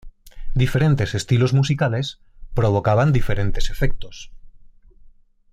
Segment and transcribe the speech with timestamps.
[0.55, 2.19] Diferentes estilos musicales
[2.55, 4.31] provocaban diferentes efectos.